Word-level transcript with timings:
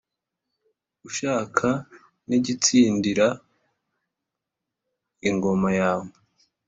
ushaka 1.07 1.67
n'igitsindira 2.27 3.27
ingoma 5.29 5.69
yawe. 5.79 6.09